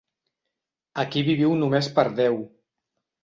Aquí 1.03 1.23
viviu 1.27 1.53
només 1.63 1.89
per 1.99 2.07
Déu. 2.21 2.39